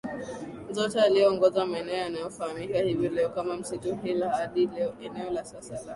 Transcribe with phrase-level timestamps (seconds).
[0.69, 4.69] Nzota aliyeongoza Maeneo yanayofahamika hivi leo kama msitu Hill hadi
[5.01, 5.81] eneo la sasa la